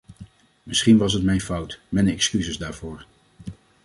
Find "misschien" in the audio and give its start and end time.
0.63-0.97